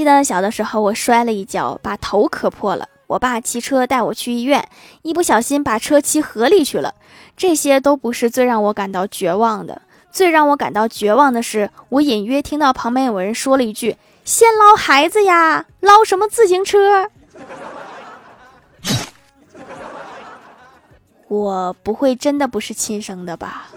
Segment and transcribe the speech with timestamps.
[0.00, 4.66] 记得小的时候我摔了一跤把头磕破了我爸骑车带我去医院
[5.02, 6.94] 一不小心把车骑河里去了
[7.36, 17.10] 这些都不是最让我感到绝望的最让我感到绝望的是我隐约听到旁边有人说了一句先捞孩子呀捞什么自行车？
[21.28, 23.68] 我不会真的不是亲生的吧？